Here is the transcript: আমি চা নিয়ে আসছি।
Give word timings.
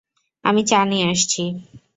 আমি 0.43 0.61
চা 0.63 0.79
নিয়ে 0.85 1.05
আসছি। 1.11 1.43